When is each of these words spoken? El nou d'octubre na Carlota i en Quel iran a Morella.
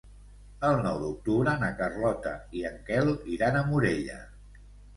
El 0.69 0.79
nou 0.85 0.95
d'octubre 1.03 1.53
na 1.65 1.69
Carlota 1.83 2.33
i 2.61 2.65
en 2.73 2.81
Quel 2.89 3.15
iran 3.37 3.61
a 3.61 3.65
Morella. 3.71 4.21